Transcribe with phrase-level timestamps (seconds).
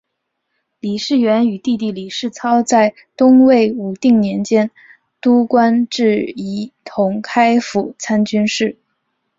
[0.79, 4.71] 李士元与弟弟李士操在东魏武定年间
[5.21, 8.77] 都官至仪同开府参军事。